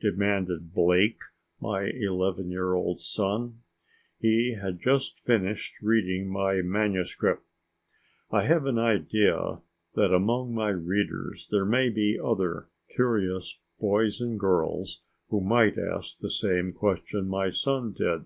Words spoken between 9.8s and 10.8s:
that among my